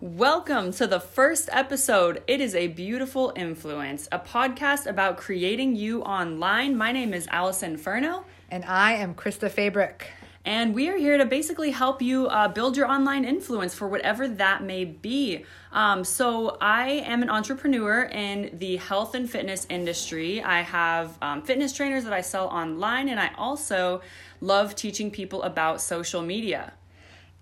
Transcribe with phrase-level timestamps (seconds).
[0.00, 2.22] Welcome to the first episode.
[2.26, 6.76] It is a beautiful influence, a podcast about creating you online.
[6.76, 10.08] My name is Allison Furno, And I am Krista Fabric.
[10.44, 14.28] and we are here to basically help you uh, build your online influence for whatever
[14.28, 15.44] that may be.
[15.72, 20.42] Um, so, I am an entrepreneur in the health and fitness industry.
[20.42, 24.02] I have um, fitness trainers that I sell online, and I also
[24.42, 26.74] love teaching people about social media.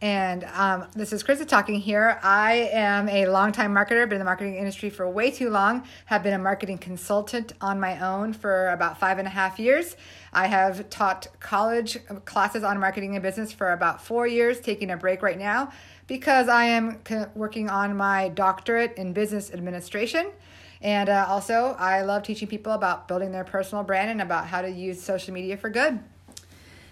[0.02, 2.18] And um, this is Krista talking here.
[2.24, 6.24] I am a longtime marketer, been in the marketing industry for way too long, have
[6.24, 9.94] been a marketing consultant on my own for about five and a half years.
[10.32, 14.96] I have taught college classes on marketing and business for about four years, taking a
[14.96, 15.70] break right now
[16.08, 16.98] because I am
[17.36, 20.32] working on my doctorate in business administration.
[20.80, 24.62] And uh, also, I love teaching people about building their personal brand and about how
[24.62, 26.00] to use social media for good.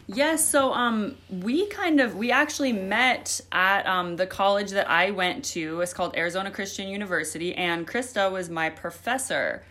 [0.06, 5.10] Yes, so um, we kind of we actually met at um, the college that I
[5.10, 5.80] went to.
[5.80, 9.62] It's called Arizona Christian University, and Krista was my professor.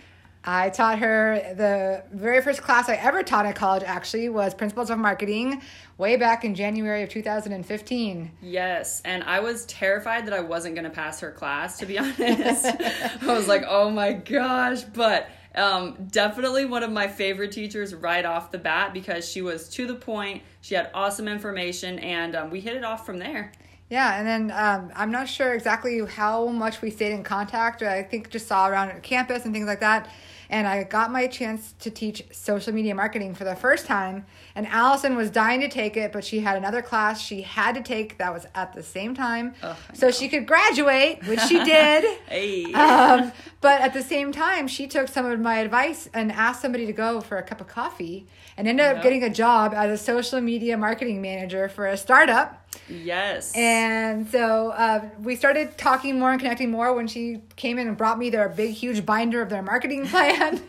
[0.44, 4.90] I taught her the very first class I ever taught at college actually was Principles
[4.90, 5.62] of Marketing
[5.98, 8.32] way back in January of 2015.
[8.42, 11.78] Yes, and I was terrified that I wasn't going to pass her class.
[11.80, 17.08] To be honest, I was like, "Oh my gosh!" But um, definitely one of my
[17.08, 20.44] favorite teachers right off the bat because she was to the point.
[20.62, 23.52] She had awesome information, and um, we hit it off from there.
[23.90, 27.82] Yeah, and then um, I'm not sure exactly how much we stayed in contact.
[27.82, 30.10] I think just saw around campus and things like that.
[30.50, 34.26] And I got my chance to teach social media marketing for the first time.
[34.56, 37.82] And Allison was dying to take it, but she had another class she had to
[37.82, 39.54] take that was at the same time.
[39.62, 42.18] I so she could graduate, which she did.
[42.30, 46.62] Hey, um, but at the same time, she took some of my advice and asked
[46.62, 49.90] somebody to go for a cup of coffee and ended up getting a job as
[49.92, 52.69] a social media marketing manager for a startup.
[52.88, 57.88] Yes, And so uh, we started talking more and connecting more when she came in
[57.88, 60.62] and brought me their big, huge binder of their marketing plan.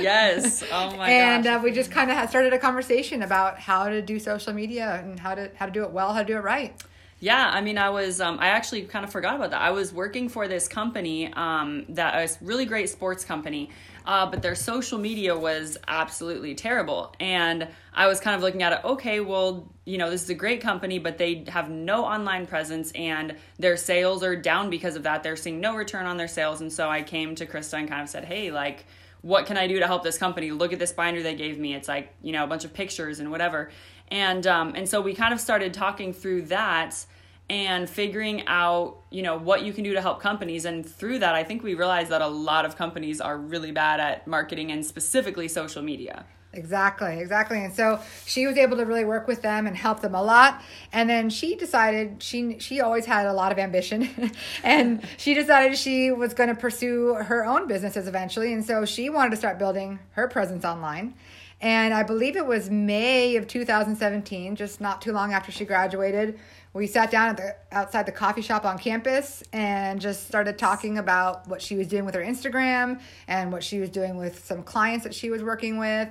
[0.00, 0.62] yes.
[0.70, 1.60] Oh my and gosh.
[1.60, 5.18] uh, we just kind of started a conversation about how to do social media and
[5.18, 6.80] how to how to do it well, how to do it right.
[7.22, 9.60] Yeah, I mean, I was, um, I actually kind of forgot about that.
[9.60, 13.70] I was working for this company um, that a really great sports company,
[14.04, 17.14] uh, but their social media was absolutely terrible.
[17.20, 20.34] And I was kind of looking at it, okay, well, you know, this is a
[20.34, 25.04] great company, but they have no online presence and their sales are down because of
[25.04, 25.22] that.
[25.22, 26.60] They're seeing no return on their sales.
[26.60, 28.84] And so I came to Krista and kind of said, hey, like,
[29.20, 30.50] what can I do to help this company?
[30.50, 31.76] Look at this binder they gave me.
[31.76, 33.70] It's like, you know, a bunch of pictures and whatever.
[34.08, 37.06] And um, and so we kind of started talking through that
[37.52, 40.64] and figuring out, you know, what you can do to help companies.
[40.64, 44.00] And through that, I think we realized that a lot of companies are really bad
[44.00, 46.24] at marketing and specifically social media.
[46.54, 47.62] Exactly, exactly.
[47.62, 50.62] And so she was able to really work with them and help them a lot.
[50.92, 55.78] And then she decided she she always had a lot of ambition, and she decided
[55.78, 58.52] she was going to pursue her own businesses eventually.
[58.52, 61.14] And so she wanted to start building her presence online.
[61.62, 66.40] And I believe it was May of 2017, just not too long after she graduated.
[66.74, 70.98] We sat down at the outside the coffee shop on campus and just started talking
[70.98, 74.64] about what she was doing with her Instagram and what she was doing with some
[74.64, 76.08] clients that she was working with.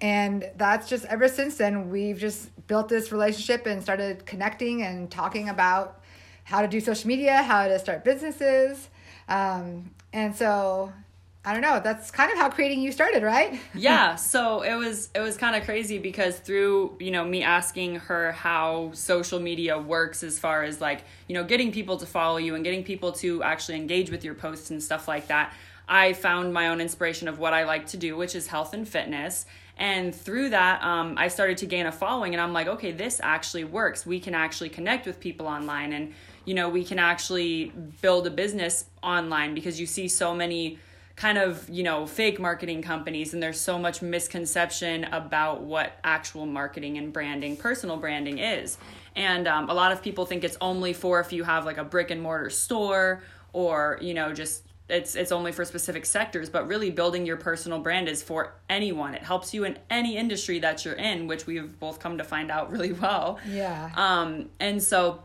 [0.00, 5.10] And that's just ever since then, we've just built this relationship and started connecting and
[5.10, 6.00] talking about
[6.44, 8.88] how to do social media, how to start businesses.
[9.28, 10.92] Um, and so,
[11.46, 13.58] I don't know, that's kind of how creating you started, right?
[13.74, 17.96] yeah so it was it was kind of crazy because through you know me asking
[17.96, 22.38] her how social media works as far as like you know getting people to follow
[22.38, 25.52] you and getting people to actually engage with your posts and stuff like that
[25.88, 28.88] i found my own inspiration of what i like to do which is health and
[28.88, 29.46] fitness.
[29.78, 33.20] And through that um, i started to gain a following and i'm like okay this
[33.22, 34.06] actually works.
[34.06, 36.14] We can actually connect with people online and
[36.46, 40.78] you know we can actually build a business online because you see so many
[41.16, 46.44] kind of you know fake marketing companies and there's so much misconception about what actual
[46.44, 48.76] marketing and branding personal branding is.
[49.16, 51.84] And um, a lot of people think it's only for if you have like a
[51.84, 53.22] brick and mortar store
[53.54, 57.78] or you know just it's it's only for specific sectors but really building your personal
[57.78, 59.14] brand is for anyone.
[59.14, 62.50] It helps you in any industry that you're in which we've both come to find
[62.50, 63.38] out really well.
[63.48, 63.90] Yeah.
[63.96, 65.22] um, and so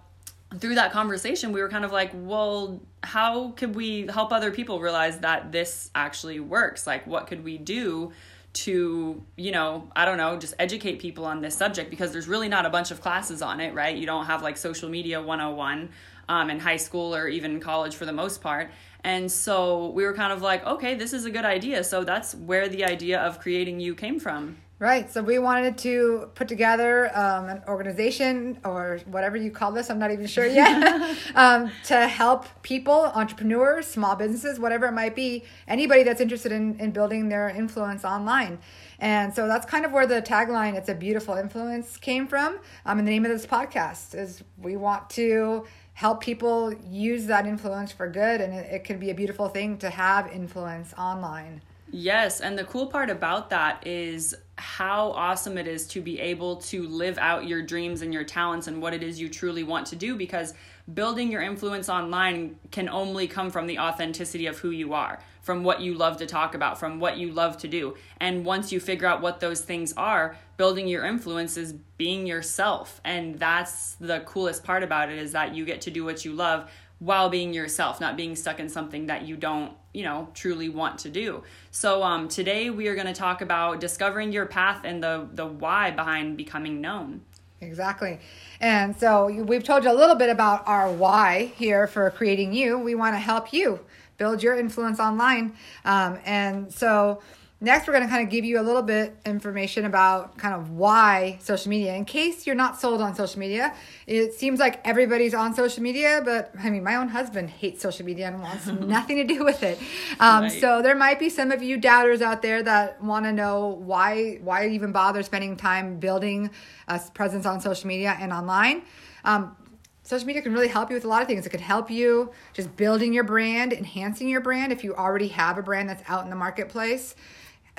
[0.59, 4.79] through that conversation, we were kind of like, well, how could we help other people
[4.79, 6.85] realize that this actually works?
[6.85, 8.11] Like, what could we do
[8.53, 11.89] to, you know, I don't know, just educate people on this subject?
[11.89, 13.95] Because there's really not a bunch of classes on it, right?
[13.95, 15.89] You don't have like social media 101
[16.27, 18.71] um, in high school or even college for the most part.
[19.03, 21.83] And so we were kind of like, okay, this is a good idea.
[21.83, 24.57] So that's where the idea of creating you came from.
[24.81, 25.13] Right.
[25.13, 29.91] So we wanted to put together um, an organization or whatever you call this.
[29.91, 31.15] I'm not even sure yet.
[31.35, 36.79] um, to help people, entrepreneurs, small businesses, whatever it might be, anybody that's interested in,
[36.79, 38.57] in building their influence online.
[38.97, 42.57] And so that's kind of where the tagline, It's a Beautiful Influence, came from.
[42.83, 47.45] Um, and the name of this podcast is we want to help people use that
[47.45, 48.41] influence for good.
[48.41, 51.61] And it, it can be a beautiful thing to have influence online.
[51.91, 56.57] Yes, and the cool part about that is how awesome it is to be able
[56.57, 59.87] to live out your dreams and your talents and what it is you truly want
[59.87, 60.53] to do because
[60.93, 65.63] building your influence online can only come from the authenticity of who you are, from
[65.63, 67.95] what you love to talk about, from what you love to do.
[68.19, 73.01] And once you figure out what those things are, building your influence is being yourself.
[73.03, 76.33] And that's the coolest part about it is that you get to do what you
[76.33, 76.69] love
[77.01, 80.99] while being yourself, not being stuck in something that you don't, you know, truly want
[80.99, 81.43] to do.
[81.71, 85.47] So um, today we are going to talk about discovering your path and the the
[85.47, 87.21] why behind becoming known.
[87.59, 88.19] Exactly.
[88.59, 92.77] And so we've told you a little bit about our why here for creating you.
[92.77, 93.79] We want to help you
[94.17, 95.53] build your influence online.
[95.83, 97.21] Um, and so
[97.63, 100.71] Next, we're going to kind of give you a little bit information about kind of
[100.71, 101.93] why social media.
[101.93, 103.75] In case you're not sold on social media,
[104.07, 108.03] it seems like everybody's on social media, but I mean, my own husband hates social
[108.03, 109.77] media and wants nothing to do with it.
[110.19, 110.51] Um, right.
[110.59, 114.39] So there might be some of you doubters out there that want to know why
[114.41, 116.49] why even bother spending time building
[116.87, 118.81] a presence on social media and online.
[119.23, 119.55] Um,
[120.01, 121.45] social media can really help you with a lot of things.
[121.45, 125.59] It could help you just building your brand, enhancing your brand if you already have
[125.59, 127.13] a brand that's out in the marketplace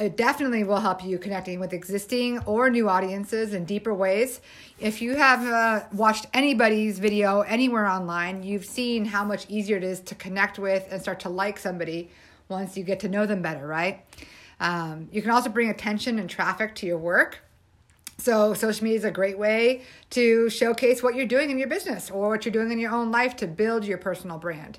[0.03, 4.41] it definitely will help you connecting with existing or new audiences in deeper ways.
[4.81, 9.85] If you have uh, watched anybody's video anywhere online, you've seen how much easier it
[9.85, 12.11] is to connect with and start to like somebody
[12.49, 14.05] once you get to know them better, right?
[14.59, 17.45] Um, you can also bring attention and traffic to your work.
[18.19, 22.11] So, social media is a great way to showcase what you're doing in your business
[22.11, 24.79] or what you're doing in your own life to build your personal brand.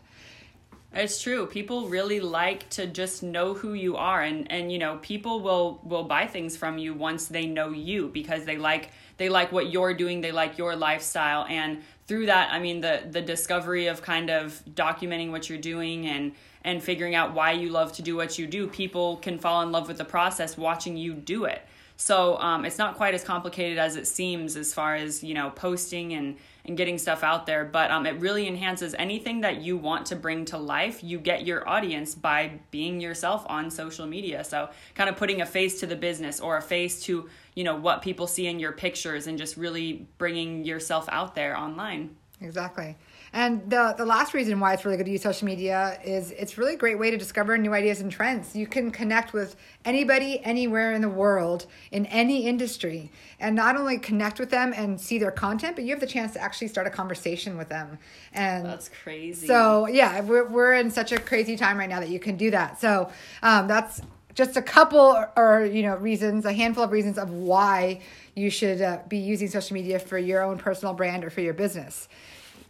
[0.96, 1.48] It's true.
[1.48, 5.80] People really like to just know who you are and and you know, people will
[5.84, 9.72] will buy things from you once they know you because they like they like what
[9.72, 14.04] you're doing, they like your lifestyle and through that, I mean the the discovery of
[14.04, 18.16] kind of documenting what you're doing and and figuring out why you love to do
[18.16, 21.64] what you do, people can fall in love with the process watching you do it.
[21.96, 25.50] So um, it's not quite as complicated as it seems as far as you know
[25.50, 27.66] posting and and getting stuff out there.
[27.66, 31.04] But um, it really enhances anything that you want to bring to life.
[31.04, 34.44] You get your audience by being yourself on social media.
[34.44, 37.76] So kind of putting a face to the business or a face to you know
[37.76, 42.16] what people see in your pictures and just really bringing yourself out there online.
[42.42, 42.96] Exactly.
[43.34, 46.56] And the the last reason why it's really good to use social media is it's
[46.56, 48.56] really a great way to discover new ideas and trends.
[48.56, 53.98] You can connect with anybody anywhere in the world in any industry and not only
[53.98, 56.86] connect with them and see their content, but you have the chance to actually start
[56.86, 57.98] a conversation with them.
[58.34, 59.48] And that's crazy.
[59.48, 62.52] So yeah, we're we're in such a crazy time right now that you can do
[62.52, 62.80] that.
[62.80, 63.10] So
[63.42, 64.00] um, that's
[64.36, 68.02] just a couple or you know reasons a handful of reasons of why
[68.36, 71.54] you should uh, be using social media for your own personal brand or for your
[71.54, 72.08] business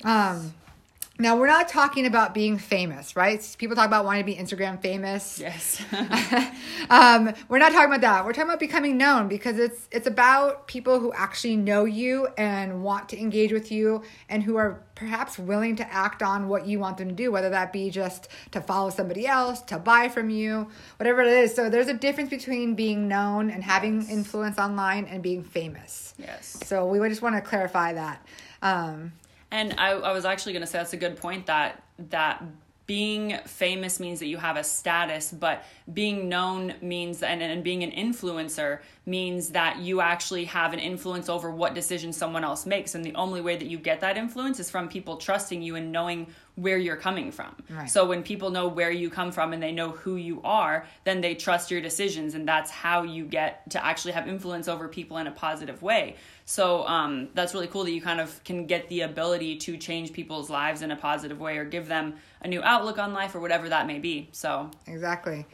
[0.03, 0.53] um,
[1.19, 3.55] now we're not talking about being famous, right?
[3.59, 5.39] People talk about wanting to be Instagram famous.
[5.39, 5.79] Yes.
[6.89, 8.25] um, we're not talking about that.
[8.25, 12.83] We're talking about becoming known because it's it's about people who actually know you and
[12.83, 16.79] want to engage with you and who are perhaps willing to act on what you
[16.79, 20.31] want them to do, whether that be just to follow somebody else, to buy from
[20.31, 20.67] you,
[20.98, 21.53] whatever it is.
[21.53, 24.10] So there's a difference between being known and having yes.
[24.10, 26.15] influence online and being famous.
[26.17, 26.57] Yes.
[26.65, 28.25] So we just want to clarify that.
[28.63, 29.12] Um,
[29.53, 32.43] and I, I was actually going to say that's a good point that that
[32.86, 37.83] being famous means that you have a status, but being known means and, and being
[37.83, 42.95] an influencer means that you actually have an influence over what decisions someone else makes.
[42.95, 45.91] And the only way that you get that influence is from people trusting you and
[45.91, 47.55] knowing where you're coming from.
[47.69, 47.89] Right.
[47.89, 51.19] So when people know where you come from and they know who you are, then
[51.19, 55.17] they trust your decisions, and that's how you get to actually have influence over people
[55.17, 56.15] in a positive way.
[56.45, 60.13] So um, that's really cool that you kind of can get the ability to change
[60.13, 63.39] people's lives in a positive way or give them a new outlook on life or
[63.39, 64.29] whatever that may be.
[64.31, 65.45] So exactly.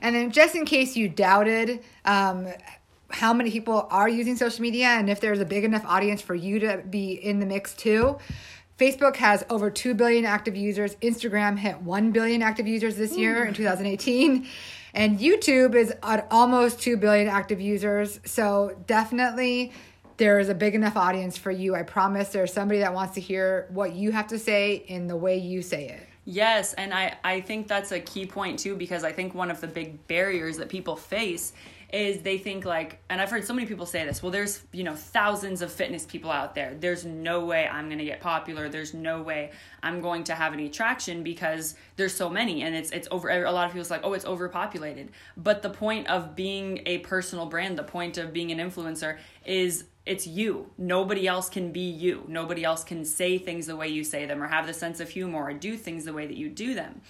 [0.00, 2.48] And then just in case you doubted, um,
[3.10, 6.34] how many people are using social media and if there's a big enough audience for
[6.34, 8.18] you to be in the mix too
[8.78, 10.94] Facebook has over 2 billion active users.
[10.96, 13.54] Instagram hit 1 billion active users this year in hmm.
[13.54, 14.46] 2018.
[14.92, 18.18] And YouTube is at almost 2 billion active users.
[18.24, 19.72] So definitely
[20.16, 21.74] there is a big enough audience for you.
[21.74, 25.16] I promise there's somebody that wants to hear what you have to say in the
[25.16, 26.08] way you say it.
[26.28, 29.60] Yes, and I, I think that's a key point too because I think one of
[29.60, 31.52] the big barriers that people face
[31.92, 34.84] is they think like and I've heard so many people say this, well there's, you
[34.84, 36.74] know, thousands of fitness people out there.
[36.78, 38.68] There's no way I'm going to get popular.
[38.68, 39.52] There's no way
[39.82, 43.52] I'm going to have any traction because there's so many and it's it's over a
[43.52, 47.78] lot of people's like, "Oh, it's overpopulated." But the point of being a personal brand,
[47.78, 50.70] the point of being an influencer is it's you.
[50.78, 52.24] Nobody else can be you.
[52.28, 55.10] Nobody else can say things the way you say them or have the sense of
[55.10, 57.02] humor or do things the way that you do them.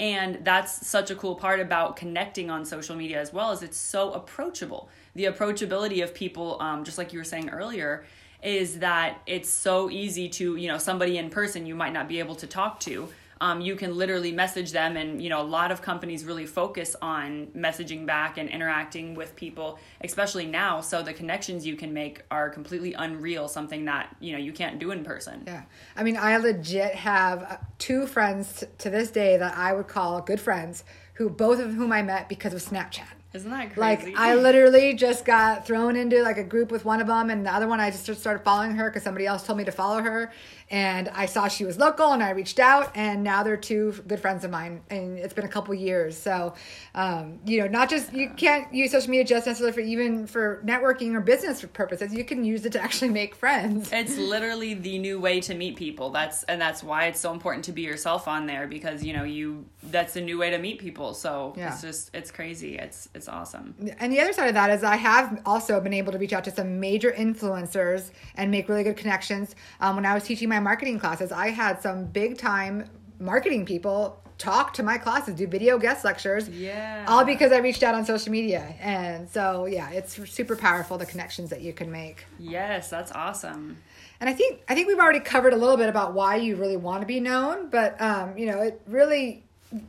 [0.00, 3.76] And that's such a cool part about connecting on social media as well as it's
[3.76, 4.88] so approachable.
[5.14, 8.06] The approachability of people, um, just like you were saying earlier,
[8.42, 12.18] is that it's so easy to, you know, somebody in person you might not be
[12.18, 14.96] able to talk to um, you can literally message them.
[14.96, 19.34] And you know a lot of companies really focus on messaging back and interacting with
[19.36, 20.80] people especially now.
[20.80, 24.78] So the connections you can make are completely unreal something that you know you can't
[24.78, 25.42] do in person.
[25.46, 25.62] Yeah.
[25.96, 30.20] I mean i legit have uh, two friends to this day that i would call
[30.20, 34.06] good friends who both of whom i met because of snapchat isn't that crazy?
[34.06, 37.46] Like I literally just got thrown into like a group with one of them, and
[37.46, 40.02] the other one I just started following her because somebody else told me to follow
[40.02, 40.32] her,
[40.70, 44.18] and I saw she was local, and I reached out, and now they're two good
[44.18, 46.16] friends of mine, and it's been a couple years.
[46.16, 46.54] So,
[46.94, 50.60] um, you know, not just you can't use social media just necessarily for even for
[50.64, 52.12] networking or business purposes.
[52.12, 53.90] You can use it to actually make friends.
[54.00, 56.08] It's literally the new way to meet people.
[56.08, 59.24] That's and that's why it's so important to be yourself on there because you know
[59.24, 61.12] you that's a new way to meet people.
[61.12, 61.72] So yeah.
[61.72, 62.78] it's just it's crazy.
[62.78, 63.74] It's it's awesome.
[63.98, 66.44] And the other side of that is I have also been able to reach out
[66.44, 69.54] to some major influencers and make really good connections.
[69.80, 74.20] Um, when I was teaching my marketing classes, I had some big time marketing people
[74.40, 76.48] talk to my classes, do video guest lectures.
[76.48, 77.04] Yeah.
[77.06, 78.74] All because I reached out on social media.
[78.80, 82.24] And so, yeah, it's super powerful the connections that you can make.
[82.38, 83.76] Yes, that's awesome.
[84.18, 86.76] And I think I think we've already covered a little bit about why you really
[86.76, 89.44] want to be known, but um, you know, it really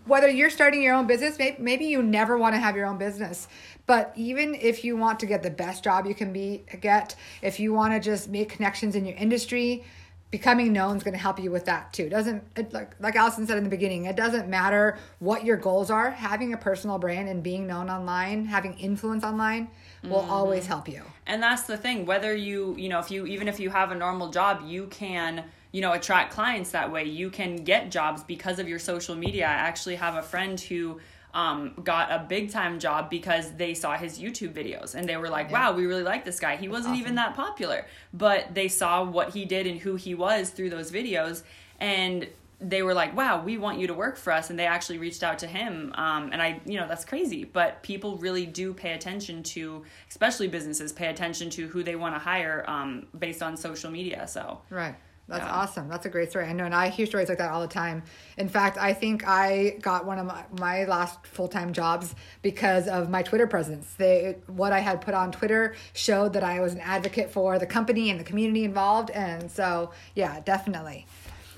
[0.05, 2.97] whether you're starting your own business, maybe, maybe you never want to have your own
[2.97, 3.47] business.
[3.87, 7.59] But even if you want to get the best job you can be get, if
[7.59, 9.83] you want to just make connections in your industry,
[10.29, 12.09] becoming known is going to help you with that too.
[12.09, 15.91] Doesn't it, like like Allison said in the beginning, it doesn't matter what your goals
[15.91, 16.09] are.
[16.09, 19.67] Having a personal brand and being known online, having influence online
[20.03, 20.31] will mm-hmm.
[20.31, 21.03] always help you.
[21.27, 23.95] And that's the thing, whether you, you know, if you even if you have a
[23.95, 28.59] normal job, you can you know attract clients that way you can get jobs because
[28.59, 30.99] of your social media i actually have a friend who
[31.33, 35.29] um, got a big time job because they saw his YouTube videos and they were
[35.29, 36.55] like, wow, we really like this guy.
[36.55, 37.01] He That's wasn't awesome.
[37.01, 40.91] even that popular, but they saw what he did and who he was through those
[40.91, 41.43] videos.
[41.79, 42.27] And
[42.59, 44.49] they were like, wow, we want you to work for us.
[44.49, 45.93] And they actually reached out to him.
[45.95, 47.43] Um, and I, you know, that's crazy.
[47.43, 52.13] But people really do pay attention to, especially businesses, pay attention to who they want
[52.13, 54.27] to hire um, based on social media.
[54.27, 54.95] So, right.
[55.31, 55.53] That's yeah.
[55.53, 55.87] awesome.
[55.87, 56.45] That's a great story.
[56.45, 58.03] I know, and I hear stories like that all the time.
[58.37, 62.89] In fact, I think I got one of my, my last full time jobs because
[62.89, 63.93] of my Twitter presence.
[63.97, 67.65] They what I had put on Twitter showed that I was an advocate for the
[67.65, 71.07] company and the community involved, and so yeah, definitely.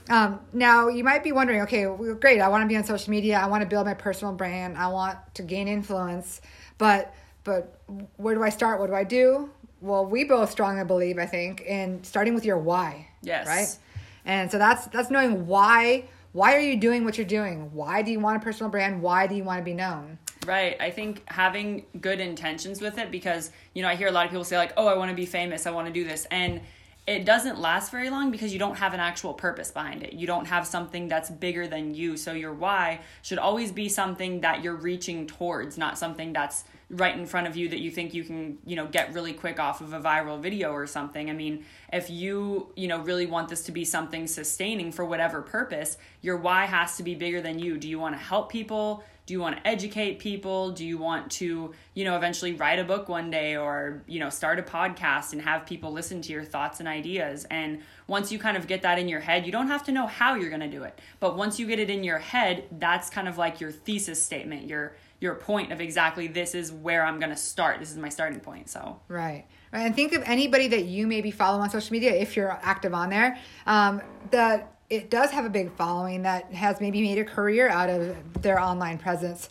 [0.08, 2.42] Um, now you might be wondering, okay, well, great.
[2.42, 3.40] I want to be on social media.
[3.40, 4.78] I want to build my personal brand.
[4.78, 6.42] I want to gain influence,
[6.78, 7.12] but
[7.44, 7.80] but
[8.18, 8.80] where do I start?
[8.80, 9.50] What do I do?
[9.84, 13.48] Well, we both strongly believe, I think, in starting with your why Yes.
[13.48, 13.78] Right.
[14.26, 17.72] And so that's that's knowing why why are you doing what you're doing?
[17.74, 19.02] Why do you want a personal brand?
[19.02, 20.18] Why do you want to be known?
[20.46, 20.76] Right.
[20.80, 24.32] I think having good intentions with it because, you know, I hear a lot of
[24.32, 25.68] people say like, "Oh, I want to be famous.
[25.68, 26.62] I want to do this." And
[27.06, 30.14] it doesn't last very long because you don't have an actual purpose behind it.
[30.14, 32.18] You don't have something that's bigger than you.
[32.18, 37.18] So your why should always be something that you're reaching towards, not something that's right
[37.18, 39.82] in front of you that you think you can, you know, get really quick off
[39.82, 41.30] of a viral video or something.
[41.30, 45.42] I mean, if you, you know, really want this to be something sustaining for whatever
[45.42, 47.78] purpose, your why has to be bigger than you.
[47.78, 49.04] Do you want to help people?
[49.26, 50.72] Do you want to educate people?
[50.72, 54.30] Do you want to, you know, eventually write a book one day or, you know,
[54.30, 57.46] start a podcast and have people listen to your thoughts and ideas?
[57.50, 60.08] And once you kind of get that in your head, you don't have to know
[60.08, 61.00] how you're going to do it.
[61.22, 64.68] But once you get it in your head, that's kind of like your thesis statement,
[64.68, 67.80] your your point of exactly this is where I'm going to start.
[67.80, 68.70] This is my starting point.
[68.70, 69.86] So right, right.
[69.86, 73.10] And think of anybody that you maybe follow on social media if you're active on
[73.10, 73.40] there.
[73.66, 74.02] Um,
[74.32, 78.42] that it does have a big following that has maybe made a career out of
[78.42, 79.50] their online presence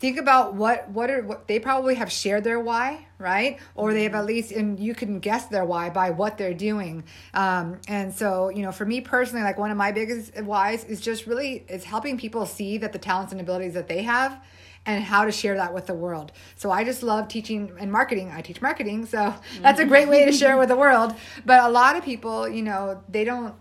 [0.00, 4.04] think about what what are what they probably have shared their why right or they
[4.04, 7.04] have at least and you can guess their why by what they're doing
[7.34, 11.02] um, and so you know for me personally like one of my biggest whys is
[11.02, 14.42] just really is helping people see that the talents and abilities that they have
[14.96, 16.32] and how to share that with the world.
[16.56, 18.30] So I just love teaching and marketing.
[18.34, 21.14] I teach marketing, so that's a great way to share with the world.
[21.44, 23.54] But a lot of people, you know, they don't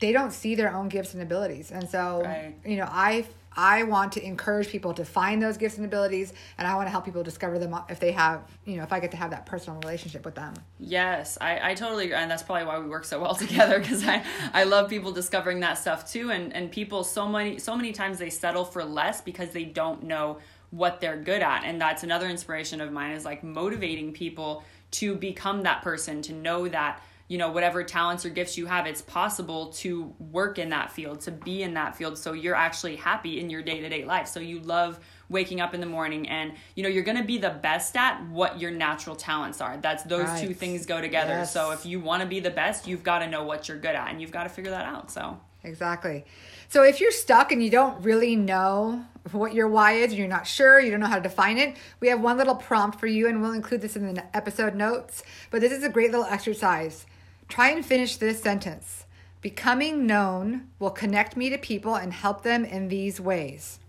[0.00, 1.70] they don't see their own gifts and abilities.
[1.70, 2.54] And so, Right.
[2.64, 6.68] you know, I I want to encourage people to find those gifts and abilities and
[6.68, 9.10] I want to help people discover them if they have, you know, if I get
[9.10, 10.54] to have that personal relationship with them.
[10.78, 12.16] Yes, I, I totally agree.
[12.16, 14.22] And that's probably why we work so well together because I,
[14.54, 16.30] I love people discovering that stuff too.
[16.30, 20.04] And, and people so many, so many times they settle for less because they don't
[20.04, 20.38] know
[20.70, 21.64] what they're good at.
[21.64, 26.32] And that's another inspiration of mine is like motivating people to become that person, to
[26.32, 30.70] know that, you know, whatever talents or gifts you have, it's possible to work in
[30.70, 32.18] that field, to be in that field.
[32.18, 34.26] So you're actually happy in your day to day life.
[34.26, 34.98] So you love
[35.28, 38.20] waking up in the morning and, you know, you're going to be the best at
[38.28, 39.76] what your natural talents are.
[39.76, 41.34] That's those two things go together.
[41.34, 41.52] Yes.
[41.52, 43.94] So if you want to be the best, you've got to know what you're good
[43.94, 45.12] at and you've got to figure that out.
[45.12, 46.24] So Exactly.
[46.70, 50.28] So if you're stuck and you don't really know what your why is, and you're
[50.28, 53.08] not sure, you don't know how to define it, we have one little prompt for
[53.08, 55.24] you and we'll include this in the episode notes.
[55.50, 57.06] But this is a great little exercise.
[57.48, 59.04] Try and finish this sentence.
[59.40, 63.80] Becoming known will connect me to people and help them in these ways.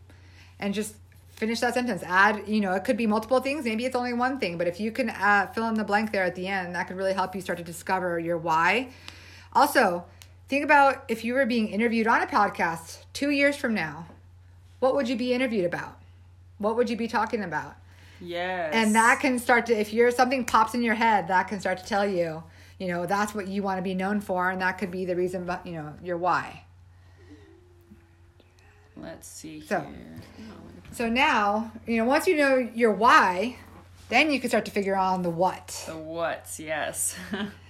[0.59, 0.95] And just
[1.29, 2.01] finish that sentence.
[2.01, 3.63] Add, you know, it could be multiple things.
[3.63, 6.23] Maybe it's only one thing, but if you can uh, fill in the blank there
[6.23, 8.89] at the end, that could really help you start to discover your why.
[9.53, 10.03] Also,
[10.51, 14.05] think about if you were being interviewed on a podcast two years from now,
[14.81, 15.97] what would you be interviewed about?
[16.57, 17.75] What would you be talking about?
[18.19, 18.73] yes.
[18.75, 21.77] And that can start to, if you're something pops in your head, that can start
[21.77, 22.43] to tell you,
[22.79, 25.15] you know, that's what you want to be known for, and that could be the
[25.15, 26.63] reason, but you know, your why.
[28.97, 30.19] let's see So- here.
[30.51, 30.53] Oh,
[30.91, 33.55] So now, you know, once you know your why,
[34.09, 35.85] then you can start to figure on the what.
[35.87, 37.15] The what's, yes.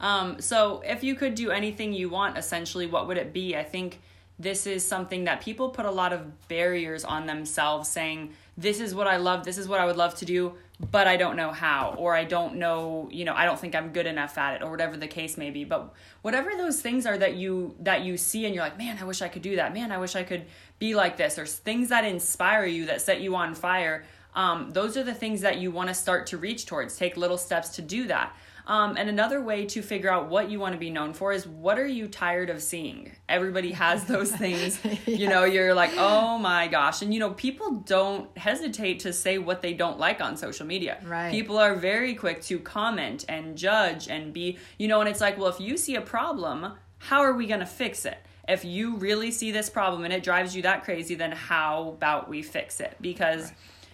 [0.00, 3.56] um, so if you could do anything you want, essentially, what would it be?
[3.56, 4.00] I think
[4.38, 8.94] this is something that people put a lot of barriers on themselves saying, this is
[8.94, 10.54] what I love, this is what I would love to do,
[10.90, 13.92] but I don't know how, or I don't know, you know, I don't think I'm
[13.92, 15.64] good enough at it, or whatever the case may be.
[15.64, 15.92] But
[16.22, 19.20] whatever those things are that you that you see and you're like, man, I wish
[19.20, 19.74] I could do that.
[19.74, 20.46] Man, I wish I could
[20.78, 24.04] be like this, or things that inspire you that set you on fire.
[24.34, 26.96] Um, those are the things that you want to start to reach towards.
[26.96, 28.34] Take little steps to do that.
[28.70, 31.44] Um, and another way to figure out what you want to be known for is
[31.44, 33.10] what are you tired of seeing?
[33.28, 34.78] Everybody has those things.
[35.06, 37.02] You know, you're like, oh my gosh.
[37.02, 40.98] And, you know, people don't hesitate to say what they don't like on social media.
[41.04, 41.32] Right.
[41.32, 45.36] People are very quick to comment and judge and be, you know, and it's like,
[45.36, 48.18] well, if you see a problem, how are we going to fix it?
[48.48, 52.28] If you really see this problem and it drives you that crazy, then how about
[52.28, 52.96] we fix it?
[53.00, 53.52] Because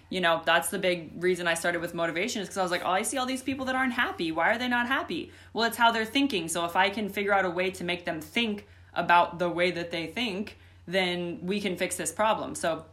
[0.09, 2.83] you know that's the big reason i started with motivation is because i was like
[2.85, 4.33] oh i see all these people that aren't happy.
[4.33, 5.33] Why are they not happy?
[5.53, 6.49] Well it's how they're thinking.
[6.49, 9.71] So if i can figure out a way to make them think about the way
[9.73, 12.55] that they think then we can fix this problem.
[12.55, 12.85] So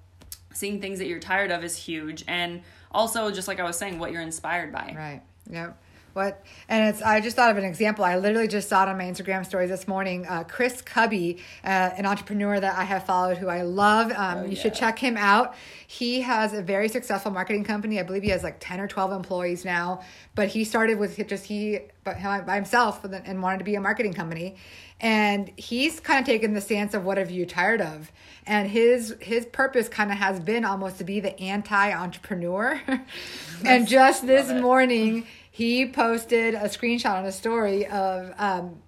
[0.54, 2.24] seeing things that you're tired of is huge.
[2.28, 4.94] And also just like i was saying what you're inspired by.
[4.96, 5.22] Right.
[5.50, 5.78] Yep.
[6.14, 8.06] What and it's I just thought of an example.
[8.06, 10.28] I literally just saw it on my Instagram stories this morning.
[10.28, 14.12] Uh, Chris Kubby, uh, an entrepreneur that I have followed, who I love.
[14.16, 15.56] Um, you should check him out.
[15.88, 18.00] He has a very successful marketing company.
[18.00, 20.02] I believe he has like ten or twelve employees now.
[20.36, 23.82] But he started with just he but by himself and- and wanted to be a
[23.82, 24.56] marketing company.
[25.00, 28.12] And he's kind of taken the stance of what have you tired of?
[28.46, 32.80] And his his purpose kind of has been almost to be the anti entrepreneur.
[33.66, 38.82] and just this morning he posted a screenshot on a story of um,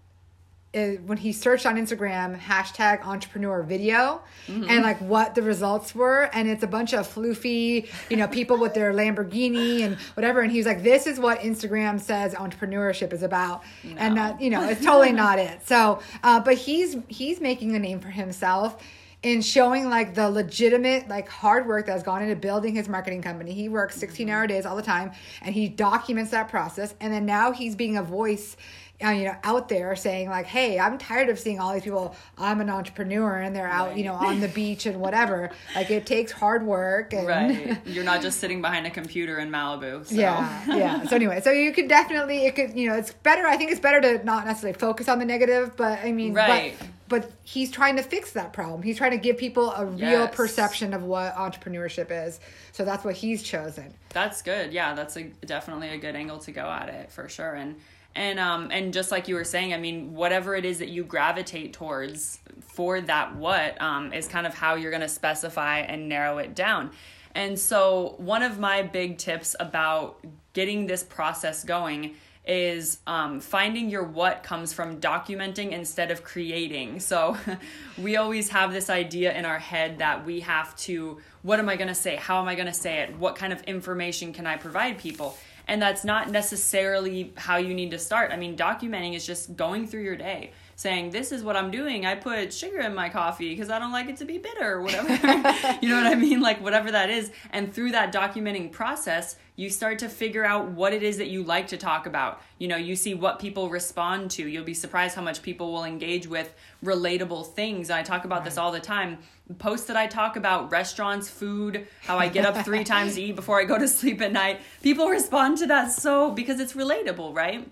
[0.74, 6.28] uh, when he searched on Instagram hashtag entrepreneur video and like what the results were.
[6.34, 10.42] And it's a bunch of floofy, you know, people with their Lamborghini and whatever.
[10.42, 13.64] And he was like, this is what Instagram says entrepreneurship is about.
[13.96, 15.68] And that, you know, it's totally not it.
[15.68, 18.84] So, uh, but he's, he's making a name for himself
[19.26, 23.54] in showing like the legitimate like hard work that's gone into building his marketing company.
[23.54, 25.12] He works 16 hour days all the time
[25.42, 28.56] and he documents that process and then now he's being a voice
[29.04, 32.16] uh, you know out there saying like hey i'm tired of seeing all these people
[32.38, 36.06] i'm an entrepreneur and they're out you know on the beach and whatever like it
[36.06, 40.16] takes hard work and right you're not just sitting behind a computer in malibu so.
[40.16, 43.58] yeah yeah so anyway so you could definitely it could you know it's better i
[43.58, 46.76] think it's better to not necessarily focus on the negative but i mean Right.
[46.80, 50.00] but but he's trying to fix that problem he's trying to give people a real
[50.26, 50.36] Yes.
[50.36, 52.40] perception of what entrepreneurship is
[52.72, 54.72] so that's what he's chosen That's good.
[54.74, 57.54] Yeah, that's a definitely a good angle to go at it for sure.
[57.54, 57.76] And
[58.16, 61.04] and um and just like you were saying, I mean, whatever it is that you
[61.04, 66.08] gravitate towards for that what um is kind of how you're going to specify and
[66.08, 66.92] narrow it down.
[67.34, 72.16] And so one of my big tips about getting this process going
[72.48, 77.00] is um, finding your what comes from documenting instead of creating.
[77.00, 77.38] So
[77.98, 81.76] we always have this idea in our head that we have to, what am I
[81.76, 82.16] going to say?
[82.16, 83.18] How am I going to say it?
[83.18, 85.38] What kind of information can I provide people?
[85.68, 88.32] And that's not necessarily how you need to start.
[88.32, 92.06] I mean, documenting is just going through your day, saying this is what i'm doing
[92.06, 94.82] i put sugar in my coffee because i don't like it to be bitter or
[94.82, 95.10] whatever
[95.82, 99.70] you know what i mean like whatever that is and through that documenting process you
[99.70, 102.42] start to figure out what it is that you like to talk about.
[102.60, 104.48] You know, you see what people respond to.
[104.48, 107.90] You'll be surprised how much people will engage with relatable things.
[107.90, 108.46] And I talk about right.
[108.46, 109.20] this all the time.
[109.58, 113.36] Posts that I talk about restaurants, food, how I get up three times to eat
[113.36, 114.60] before I go to sleep at night.
[114.82, 117.70] People respond to that so because it's relatable, right?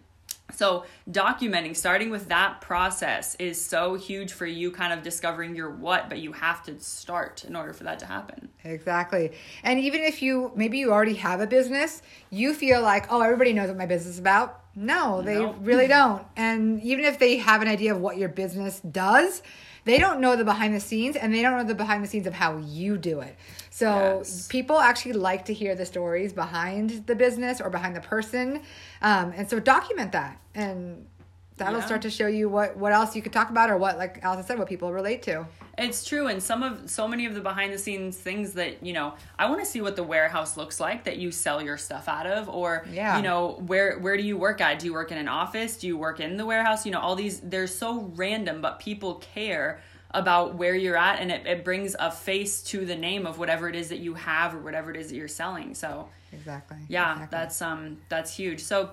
[0.51, 5.71] So, documenting, starting with that process is so huge for you kind of discovering your
[5.71, 8.49] what, but you have to start in order for that to happen.
[8.63, 9.32] Exactly.
[9.63, 13.53] And even if you maybe you already have a business, you feel like, oh, everybody
[13.53, 14.62] knows what my business is about.
[14.75, 16.23] No, they really don't.
[16.36, 19.41] And even if they have an idea of what your business does,
[19.85, 22.27] they don't know the behind the scenes and they don't know the behind the scenes
[22.27, 23.35] of how you do it.
[23.69, 24.47] So yes.
[24.47, 28.61] people actually like to hear the stories behind the business or behind the person.
[29.01, 31.07] Um, and so document that and
[31.63, 31.86] that'll yeah.
[31.86, 34.45] start to show you what what else you could talk about or what like Allison
[34.45, 35.45] said what people relate to.
[35.78, 38.93] It's true and some of so many of the behind the scenes things that, you
[38.93, 42.08] know, I want to see what the warehouse looks like that you sell your stuff
[42.08, 43.17] out of or yeah.
[43.17, 44.80] you know, where where do you work at?
[44.80, 45.78] Do you work in an office?
[45.78, 46.86] Do you work in the warehouse?
[46.86, 51.32] You know, all these they're so random but people care about where you're at and
[51.32, 54.54] it, it brings a face to the name of whatever it is that you have
[54.54, 55.73] or whatever it is that you're selling.
[55.73, 56.78] So Exactly.
[56.88, 57.38] Yeah, exactly.
[57.38, 58.62] that's um that's huge.
[58.62, 58.91] So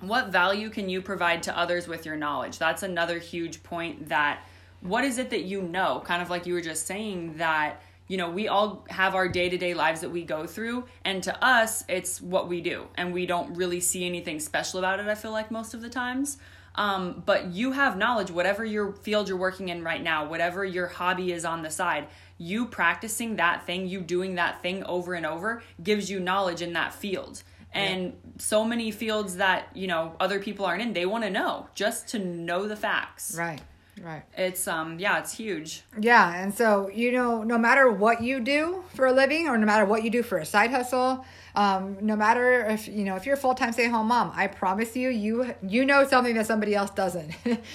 [0.00, 2.58] what value can you provide to others with your knowledge?
[2.58, 4.44] That's another huge point that
[4.80, 6.02] what is it that you know?
[6.04, 9.50] Kind of like you were just saying that you know, we all have our day
[9.50, 13.12] to day lives that we go through, and to us, it's what we do, and
[13.12, 16.38] we don't really see anything special about it, I feel like most of the times.
[16.74, 20.86] Um, but you have knowledge, whatever your field you're working in right now, whatever your
[20.86, 22.06] hobby is on the side,
[22.38, 26.72] you practicing that thing, you doing that thing over and over gives you knowledge in
[26.74, 28.30] that field and yeah.
[28.38, 32.08] so many fields that you know other people aren't in they want to know just
[32.08, 33.34] to know the facts.
[33.36, 33.60] Right
[34.02, 34.22] right.
[34.36, 35.82] It's um yeah it's huge.
[35.98, 39.66] Yeah and so you know no matter what you do for a living or no
[39.66, 43.26] matter what you do for a side hustle um, no matter if you know if
[43.26, 46.90] you're a full-time stay-at-home mom i promise you you you know something that somebody else
[46.90, 47.34] doesn't.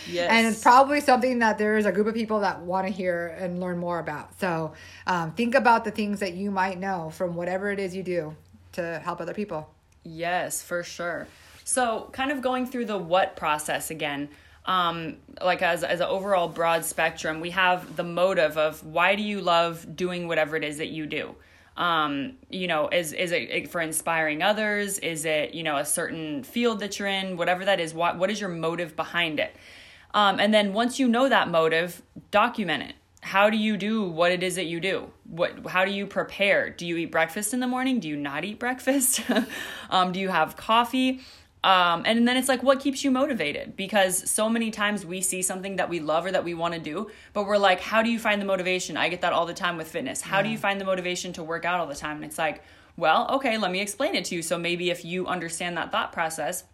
[0.09, 0.27] Yes.
[0.31, 3.35] and it's probably something that there is a group of people that want to hear
[3.39, 4.39] and learn more about.
[4.39, 4.73] So
[5.07, 8.35] um, think about the things that you might know from whatever it is you do
[8.73, 9.69] to help other people
[10.03, 11.27] Yes, for sure.
[11.63, 14.29] So, kind of going through the what process again,
[14.65, 19.23] um, like as as an overall broad spectrum, we have the motive of why do
[19.23, 21.35] you love doing whatever it is that you do.
[21.75, 24.99] Um, you know, is is it for inspiring others?
[24.99, 27.37] Is it you know a certain field that you're in?
[27.37, 29.55] Whatever that is, what what is your motive behind it?
[30.13, 34.33] Um, and then once you know that motive, document it how do you do what
[34.33, 35.09] it is that you do?
[35.23, 36.69] What how do you prepare?
[36.69, 38.01] Do you eat breakfast in the morning?
[38.01, 39.21] Do you not eat breakfast?
[39.89, 41.21] Um, do you have coffee?
[41.63, 43.75] Um, and then it's like what keeps you motivated?
[43.75, 46.79] Because so many times we see something that we love or that we want to
[46.79, 48.97] do but we're like how do you find the motivation?
[48.97, 50.21] I get that all the time with fitness.
[50.21, 50.43] How yeah.
[50.43, 52.17] do you find the motivation to work out all the time?
[52.17, 52.63] And it's like
[52.97, 54.41] well okay let me explain it to you.
[54.41, 56.65] So maybe if you understand that thought process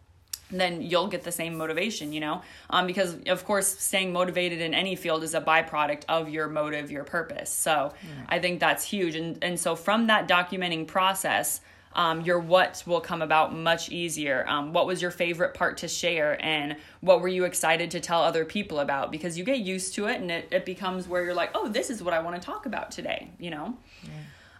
[0.51, 2.41] then you'll get the same motivation, you know?
[2.69, 6.91] Um, because, of course, staying motivated in any field is a byproduct of your motive,
[6.91, 7.51] your purpose.
[7.51, 7.93] So
[8.27, 9.15] I think that's huge.
[9.15, 11.61] And, and so from that documenting process,
[11.93, 14.45] um, your what will come about much easier.
[14.47, 16.43] Um, what was your favorite part to share?
[16.43, 19.11] And what were you excited to tell other people about?
[19.11, 21.89] Because you get used to it and it, it becomes where you're like, oh, this
[21.89, 23.77] is what I want to talk about today, you know?
[24.03, 24.09] Yeah.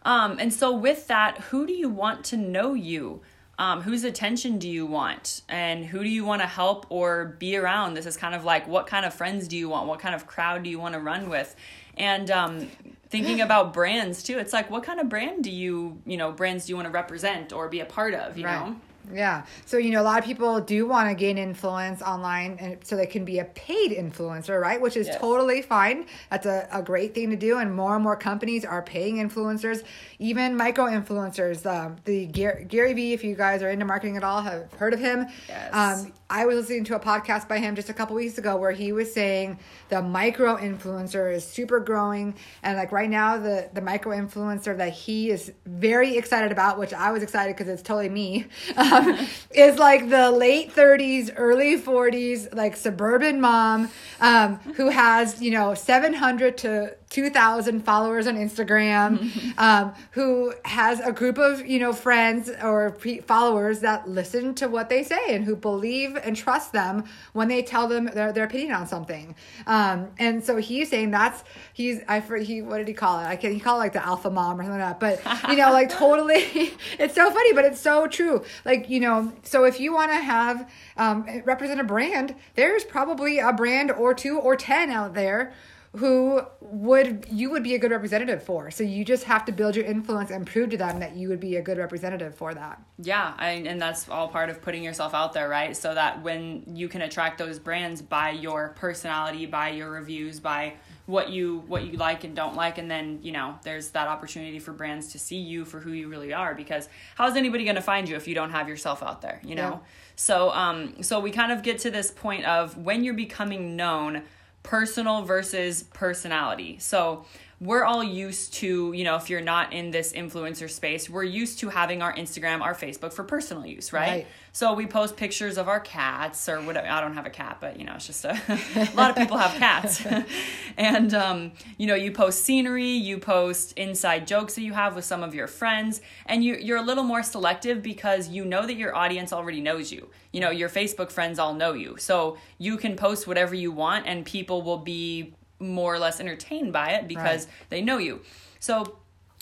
[0.04, 3.22] Um, and so with that, who do you want to know you?
[3.60, 5.44] Um, whose attention do you want?
[5.48, 7.94] And who do you want to help or be around?
[7.94, 9.88] This is kind of like what kind of friends do you want?
[9.88, 11.56] What kind of crowd do you want to run with?
[11.98, 12.72] And um,
[13.10, 16.66] thinking about brands too it's like what kind of brand do you you know brands
[16.66, 18.68] do you want to represent or be a part of you right.
[18.68, 18.76] know
[19.12, 19.46] yeah.
[19.66, 22.96] So, you know, a lot of people do want to gain influence online and so
[22.96, 24.80] they can be a paid influencer, right?
[24.80, 25.18] Which is yes.
[25.18, 26.06] totally fine.
[26.30, 27.58] That's a, a great thing to do.
[27.58, 29.84] And more and more companies are paying influencers,
[30.20, 31.66] even micro influencers.
[31.66, 34.94] Um, the Gary, Gary Vee, if you guys are into marketing at all, have heard
[34.94, 35.28] of him.
[35.48, 35.74] Yes.
[35.74, 38.72] Um, I was listening to a podcast by him just a couple weeks ago where
[38.72, 39.58] he was saying
[39.90, 42.36] the micro influencer is super growing.
[42.62, 46.94] And like right now, the, the micro influencer that he is very excited about, which
[46.94, 48.46] I was excited because it's totally me.
[48.78, 49.18] um,
[49.52, 53.90] is like the late 30s, early 40s, like suburban mom
[54.22, 61.12] um, who has, you know, 700 to 2,000 followers on Instagram, um, who has a
[61.12, 65.44] group of, you know, friends or pre- followers that listen to what they say and
[65.44, 69.36] who believe and trust them when they tell them their, their opinion on something.
[69.66, 71.44] Um, and so he's saying that's,
[71.74, 73.24] he's, I, for, he, what did he call it?
[73.24, 75.24] I can, he called it like the alpha mom or something like that.
[75.24, 76.36] But, you know, like totally,
[77.00, 78.44] it's so funny, but it's so true.
[78.66, 83.40] Like, you know, so if you want to have, um, represent a brand, there's probably
[83.40, 85.54] a brand or two or 10 out there
[85.98, 88.70] who would you would be a good representative for.
[88.70, 91.40] So you just have to build your influence and prove to them that you would
[91.40, 92.82] be a good representative for that.
[93.00, 95.76] Yeah, I, and that's all part of putting yourself out there, right?
[95.76, 100.74] So that when you can attract those brands by your personality, by your reviews, by
[101.08, 104.60] what you what you like and don't like and then you know there's that opportunity
[104.60, 107.76] for brands to see you for who you really are because how is anybody going
[107.76, 109.78] to find you if you don't have yourself out there you know yeah.
[110.16, 114.22] so um so we kind of get to this point of when you're becoming known
[114.64, 116.78] personal versus personality.
[116.80, 117.26] So
[117.62, 121.60] we're all used to, you know, if you're not in this influencer space, we're used
[121.60, 124.10] to having our Instagram, our Facebook for personal use, right?
[124.10, 124.28] right.
[124.54, 126.88] So we post pictures of our cats or whatever.
[126.88, 128.32] I don't have a cat, but you know, it's just a,
[128.76, 130.06] a lot of people have cats.
[130.78, 135.04] and, um, you know, you post scenery, you post inside jokes that you have with
[135.04, 138.76] some of your friends, and you, you're a little more selective because you know that
[138.76, 140.10] your audience already knows you.
[140.32, 141.98] You know, your Facebook friends all know you.
[141.98, 146.74] So you can post whatever you want and people will be more or less entertained
[146.74, 147.56] by it because right.
[147.70, 148.22] they know you.
[148.60, 148.98] So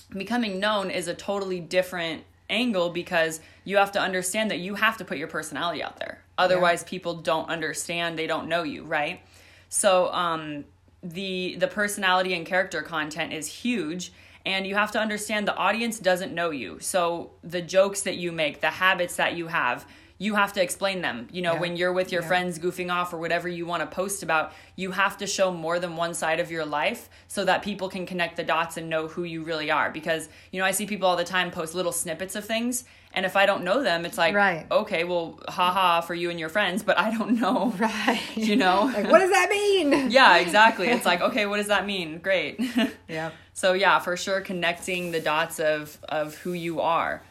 [0.09, 4.97] becoming known is a totally different angle because you have to understand that you have
[4.97, 6.21] to put your personality out there.
[6.37, 6.89] Otherwise yeah.
[6.89, 9.21] people don't understand, they don't know you, right?
[9.69, 10.65] So um
[11.03, 14.11] the the personality and character content is huge
[14.45, 16.79] and you have to understand the audience doesn't know you.
[16.79, 19.85] So the jokes that you make, the habits that you have,
[20.17, 21.27] you have to explain them.
[21.31, 21.59] You know, yeah.
[21.59, 22.27] when you're with your yeah.
[22.27, 25.79] friends goofing off or whatever you want to post about, you have to show more
[25.79, 29.07] than one side of your life so that people can connect the dots and know
[29.07, 29.91] who you really are.
[29.91, 32.83] Because, you know, I see people all the time post little snippets of things.
[33.13, 34.65] And if I don't know them, it's like, right.
[34.69, 37.73] okay, well, haha for you and your friends, but I don't know.
[37.77, 38.21] Right.
[38.35, 38.81] You know?
[38.93, 40.09] like, what does that mean?
[40.11, 40.87] yeah, exactly.
[40.87, 42.19] It's like, okay, what does that mean?
[42.19, 42.59] Great.
[43.07, 43.31] yeah.
[43.53, 47.21] So, yeah, for sure, connecting the dots of, of who you are.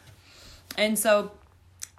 [0.77, 1.33] And so,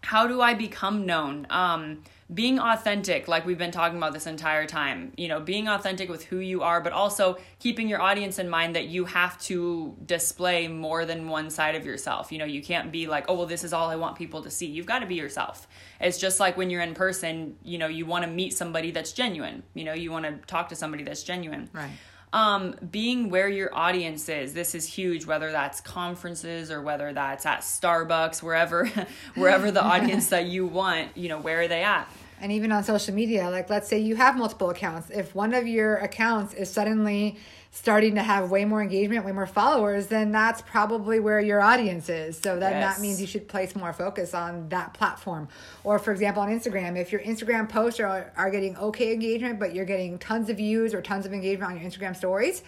[0.08, 1.46] how do I become known?
[1.50, 2.02] Um,
[2.34, 6.24] being authentic, like we've been talking about this entire time, you know, being authentic with
[6.24, 10.70] who you are, but also keeping your audience in mind that you have to display
[10.70, 12.32] more than one side of yourself.
[12.32, 14.50] You know, you can't be like, oh, well, this is all I want people to
[14.50, 14.68] see.
[14.68, 15.68] You've got to be yourself.
[16.00, 19.12] It's just like when you're in person, you know, you want to meet somebody that's
[19.12, 19.62] genuine.
[19.74, 21.70] You know, you want to talk to somebody that's genuine.
[21.74, 21.92] Right
[22.34, 27.46] um, being where your audience is this is huge whether that's conferences or whether that's
[27.46, 28.86] at starbucks wherever
[29.36, 32.08] wherever the audience that you want you know where are they at?
[32.40, 35.10] And even on social media like let's say you have multiple accounts.
[35.10, 37.38] If one of your accounts is suddenly
[37.78, 42.10] starting to have way more engagement, way more followers, then that's probably where your audience
[42.10, 42.36] is.
[42.36, 42.96] So then yes.
[42.96, 45.48] that means you should place more focus on that platform.
[45.84, 49.76] Or for example, on Instagram, if your Instagram posts are, are getting okay engagement, but
[49.76, 52.64] you're getting tons of views or tons of engagement on your Instagram stories,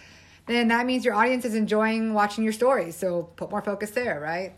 [0.46, 2.94] then that means your audience is enjoying watching your stories.
[2.94, 4.52] So put more focus there, right?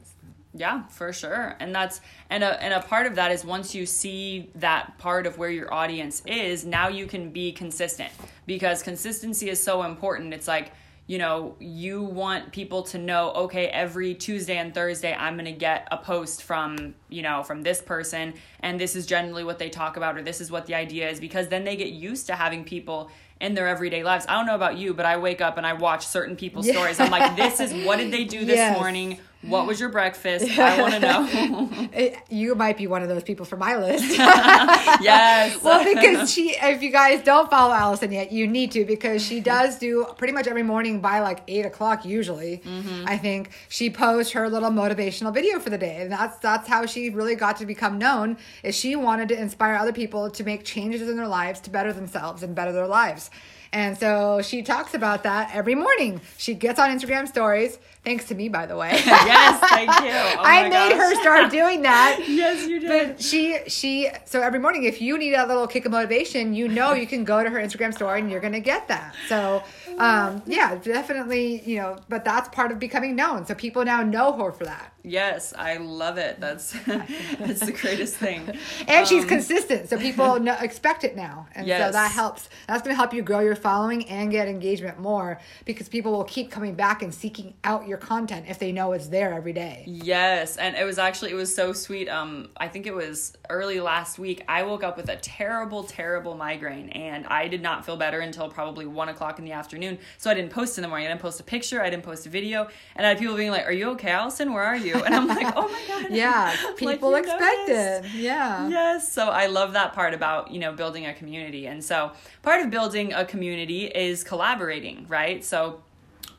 [0.55, 1.57] Yeah, for sure.
[1.61, 5.27] And that's and a and a part of that is once you see that part
[5.27, 8.11] of where your audience is, now you can be consistent
[8.47, 10.35] because consistency is so important.
[10.35, 10.73] It's like
[11.07, 15.53] you know, you want people to know, okay, every Tuesday and Thursday, I'm going to
[15.53, 19.69] get a post from, you know, from this person, and this is generally what they
[19.69, 22.37] talk about, or this is what the idea is, because then they get used to
[22.37, 23.11] having people
[23.41, 24.25] in their everyday lives.
[24.29, 26.75] I don't know about you, but I wake up and I watch certain people's yeah.
[26.75, 27.01] stories.
[27.01, 28.79] I'm like, this is what did they do this yes.
[28.79, 29.19] morning?
[29.43, 30.57] What was your breakfast?
[30.59, 31.89] I want to know.
[31.93, 34.05] it, you might be one of those people for my list.
[34.17, 35.61] yes.
[35.63, 39.41] well, because she, if you guys don't follow Allison yet, you need to because she
[39.41, 42.59] does do pretty much every morning by like eight o'clock usually.
[42.65, 43.05] Mm-hmm.
[43.07, 46.87] I think she posts her little motivational video for the day, and that's that's how
[46.87, 48.37] she really got to become known.
[48.63, 51.93] Is she wanted to inspire other people to make changes in their lives to better
[51.93, 53.31] themselves and better their lives.
[53.73, 56.21] And so she talks about that every morning.
[56.37, 58.91] She gets on Instagram stories, thanks to me, by the way.
[59.07, 60.11] yes, thank you.
[60.13, 60.99] Oh I made gosh.
[60.99, 62.23] her start doing that.
[62.29, 62.89] yes, you did.
[62.89, 66.69] But she, she, so every morning, if you need a little kick of motivation, you
[66.69, 69.15] know you can go to her Instagram story and you're going to get that.
[69.29, 69.63] So,
[69.97, 73.47] um, yeah, definitely, you know, but that's part of becoming known.
[73.47, 74.92] So people now know her for that.
[75.05, 76.41] Yes, I love it.
[76.41, 78.57] That's that's the greatest thing.
[78.87, 82.49] And she's consistent, so people know, expect it now, and so that helps.
[82.69, 86.25] That's going to help you grow your following and get engagement more because people will
[86.25, 89.85] keep coming back and seeking out your content if they know it's there every day.
[89.87, 92.09] Yes, and it was actually it was so sweet.
[92.09, 94.45] Um, I think it was early last week.
[94.49, 98.49] I woke up with a terrible, terrible migraine, and I did not feel better until
[98.49, 99.99] probably one o'clock in the afternoon.
[100.19, 101.09] So I didn't post in the morning.
[101.09, 101.83] I didn't post a picture.
[101.83, 104.53] I didn't post a video, and I had people being like, "Are you okay, Allison?
[104.53, 108.05] Where are you?" And I'm like, "Oh my god!" Yeah, people you expect it.
[108.15, 108.69] Yeah.
[108.69, 109.13] Yes.
[109.13, 111.67] So I love that part about, you know, building a community.
[111.67, 115.45] And so part of building a community is collaborating, right?
[115.45, 115.83] So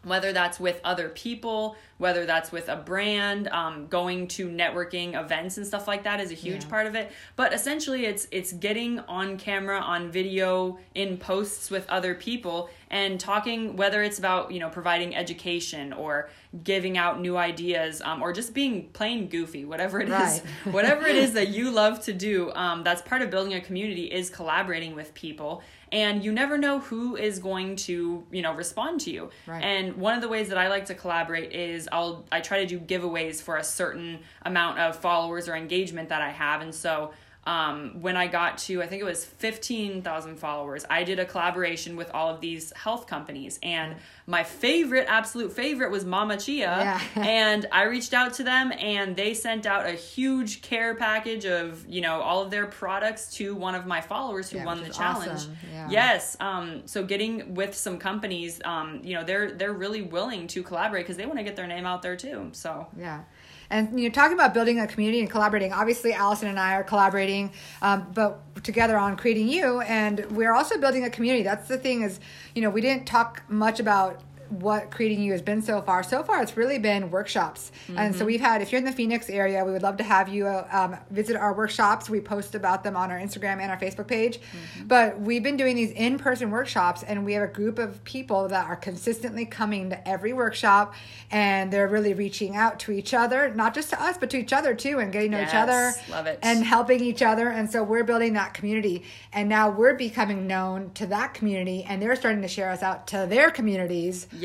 [0.04, 5.58] whether that's with other people, whether that's with a brand, um, going to networking events
[5.58, 6.70] and stuff like that is a huge Yeah.
[6.70, 7.12] part of it.
[7.36, 13.20] But essentially, it's it's getting on camera, on video, in posts with other people, and
[13.20, 13.76] talking.
[13.78, 16.30] Whether it's about you know providing education or
[16.64, 20.74] giving out new ideas, um, or just being plain goofy, whatever it is, Right.
[20.74, 22.52] whatever it is that you love to do.
[22.54, 25.64] Um, that's part of building a community is collaborating with people.
[25.94, 29.30] And you never know who is going to, you know, respond to you.
[29.46, 29.64] Right.
[29.64, 32.66] And one of the ways that I like to collaborate is I'll I try to
[32.66, 36.62] do giveaways for a certain amount of followers or engagement that I have.
[36.62, 37.12] And so
[37.46, 41.96] um, when I got to, I think it was 15,000 followers, I did a collaboration
[41.96, 43.60] with all of these health companies.
[43.62, 43.96] And
[44.28, 46.62] my favorite, absolute favorite was Mamma Chia.
[46.64, 47.02] Yeah.
[47.24, 51.86] and I reached out to them and they sent out a huge care package of,
[51.88, 54.90] you know, all of their products to one of my followers who Yeah, won the
[54.90, 55.32] challenge.
[55.32, 55.58] awesome.
[55.72, 55.90] Yeah.
[55.90, 56.38] Yes.
[56.40, 61.04] Um, so getting with some companies, um, you know, they're they're really willing to collaborate
[61.06, 62.50] because they want to get their name out there too.
[62.54, 63.24] So Yeah.
[63.70, 65.74] And you're talking about building a community and collaborating.
[65.74, 70.78] Obviously, Allison and I are collaborating, um, but together on creating you, and we're also
[70.78, 71.44] building a community.
[71.44, 72.20] That's the thing is,
[72.56, 74.22] you know, we didn't talk much about
[74.60, 76.04] what creating you has been so far.
[76.04, 78.62] So far, it's really been workshops, and so we've had.
[78.62, 81.36] If you're in the Phoenix area, we would love to have you uh, um, visit
[81.36, 82.10] our workshops.
[82.10, 84.40] We post about them on our Instagram and our Facebook page.
[84.86, 88.66] But we've been doing these in-person workshops, and we have a group of people that
[88.68, 90.94] are consistently coming to every workshop,
[91.32, 94.54] and they're really reaching out to each other, not just to us, but to each
[94.54, 96.40] other too, and getting to know each other, love it.
[96.44, 97.50] and helping each other.
[97.50, 102.02] And so we're building that community, and now we're becoming known to that community, and
[102.02, 104.43] they're starting to share us out to their communities, yes,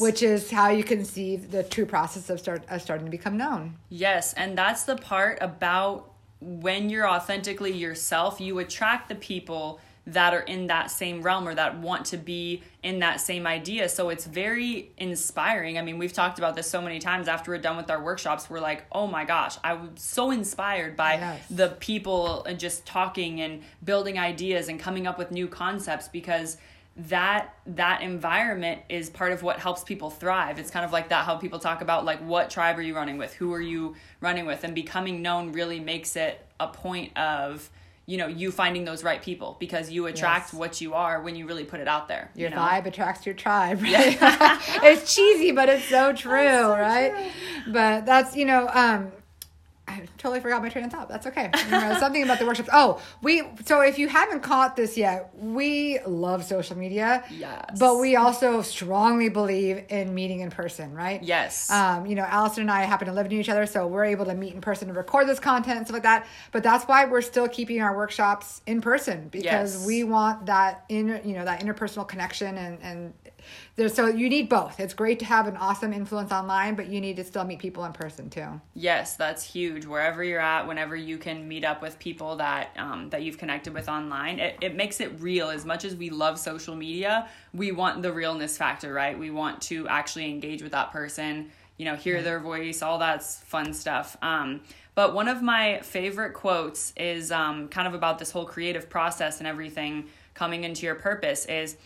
[0.00, 3.36] which is how you can see the true process of start of starting to become
[3.36, 3.76] known.
[3.88, 10.32] Yes, and that's the part about when you're authentically yourself, you attract the people that
[10.32, 13.88] are in that same realm or that want to be in that same idea.
[13.88, 15.78] So it's very inspiring.
[15.78, 18.48] I mean, we've talked about this so many times after we're done with our workshops.
[18.48, 21.42] We're like, oh my gosh, I was so inspired by Yes.
[21.50, 26.56] the people and just talking and building ideas and coming up with new concepts because
[26.96, 31.26] that that environment is part of what helps people thrive it's kind of like that
[31.26, 34.46] how people talk about like what tribe are you running with who are you running
[34.46, 37.68] with and becoming known really makes it a point of
[38.06, 40.58] you know you finding those right people because you attract Yes.
[40.58, 42.62] what you are when you really put it out there Your you know?
[42.62, 43.80] vibe attracts your tribe.
[43.82, 44.16] Right?
[44.82, 47.30] it's cheesy, but it's so true, right?
[47.66, 49.12] But that's you know, um,
[50.26, 51.08] totally forgot my train of thought.
[51.08, 51.50] That's okay.
[51.66, 52.68] You know, something about the workshops.
[52.72, 53.42] Oh, we.
[53.64, 57.22] So if you haven't caught this yet, we love social media.
[57.30, 57.76] Yes.
[57.78, 61.22] But we also strongly believe in meeting in person, right?
[61.22, 64.04] yes Um, you know, Allison and I happen to live near each other, so we're
[64.06, 66.26] able to meet in person and record this content and stuff like that.
[66.52, 69.86] But that's why we're still keeping our workshops in person because Yes.
[69.86, 73.14] we want that in you know, that interpersonal connection and and
[73.76, 74.80] there's so you need both.
[74.80, 77.84] It's great to have an awesome influence online, but you need to still meet people
[77.84, 78.60] in person too.
[78.74, 79.84] Yes, that's huge.
[79.84, 83.74] Wherever you're at, whenever you can meet up with people that um, that you've connected
[83.74, 85.50] with online, it, it makes it real.
[85.50, 89.18] As much as we love social media, we want the realness factor, right?
[89.18, 93.38] We want to actually engage with that person, you know, hear their voice, all that's
[93.40, 94.16] fun stuff.
[94.22, 94.60] Um,
[94.96, 99.38] but one of my favorite quotes is um, kind of about this whole creative process
[99.38, 101.76] and everything coming into your purpose is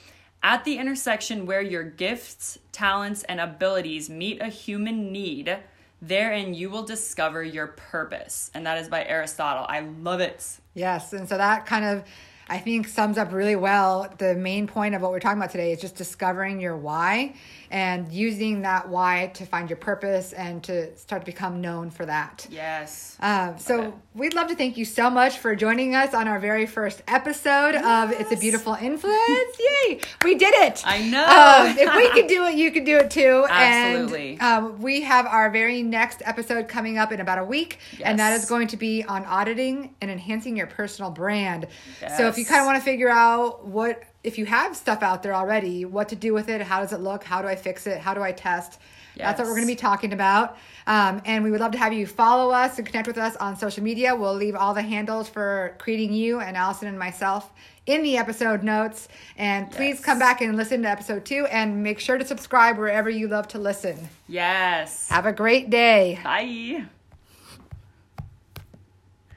[0.42, 5.58] at the intersection where your gifts, talents, and abilities meet a human need,
[6.00, 8.50] therein you will discover your purpose.
[8.54, 9.66] And that is by Aristotle.
[9.68, 10.58] I love it.
[10.74, 12.04] Yes, and so that kind of
[12.50, 15.70] I think sums up really well the main point of what we're talking about today
[15.70, 17.34] is just discovering your why
[17.70, 22.04] and using that why to find your purpose and to start to become known for
[22.04, 22.48] that.
[22.50, 23.16] Yes.
[23.20, 26.66] Um, so we'd love to thank you so much for joining us on our very
[26.66, 29.58] first episode of It's a Beautiful Influence.
[29.86, 30.00] Yay!
[30.24, 30.82] We did it.
[30.84, 31.24] I know.
[31.24, 33.46] Um, if we could do it, you could do it too.
[33.50, 34.38] Absolutely.
[34.40, 38.18] And um, we have our very next episode coming up in about a week, and
[38.18, 41.68] that is going to be on auditing and enhancing your personal brand.
[42.16, 45.22] So if you kind of want to figure out what if you have stuff out
[45.22, 47.86] there already, what to do with it, how does it look, how do I fix
[47.86, 48.78] it, how do I test.
[49.16, 50.56] That's what we're going to be talking about.
[50.86, 53.54] Um, and we would love to have you follow us and connect with us on
[53.56, 54.16] social media.
[54.16, 57.50] We'll leave all the handles for creating you and Allison and myself
[57.84, 59.08] in the episode notes.
[59.36, 60.04] And please Yes.
[60.04, 63.46] come back and listen to episode two and make sure to subscribe wherever you love
[63.48, 64.08] to listen.
[64.26, 65.08] Yes.
[65.10, 66.18] Have a great day.
[66.24, 66.84] Bye.